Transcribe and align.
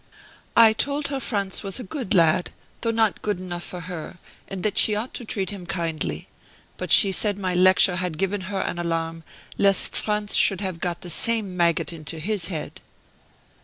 "I 0.57 0.73
told 0.73 1.09
her 1.09 1.19
Franz 1.19 1.61
was 1.61 1.79
a 1.79 1.83
good 1.83 2.15
lad, 2.15 2.49
though 2.81 2.89
not 2.89 3.21
good 3.21 3.37
enough 3.39 3.63
for 3.65 3.81
her, 3.81 4.15
and 4.47 4.63
that 4.63 4.79
she 4.79 4.95
ought 4.95 5.13
to 5.13 5.25
treat 5.25 5.51
him 5.51 5.67
kindly. 5.67 6.27
But 6.77 6.89
she 6.89 7.11
said 7.11 7.37
my 7.37 7.53
lecture 7.53 7.97
had 7.97 8.17
given 8.17 8.41
her 8.49 8.61
an 8.61 8.79
alarm, 8.79 9.21
lest 9.59 9.95
Franz 9.95 10.33
should 10.35 10.59
have 10.59 10.79
got 10.79 11.01
the 11.01 11.11
same 11.11 11.55
maggot 11.55 11.93
into 11.93 12.17
his 12.17 12.45
head." 12.47 12.81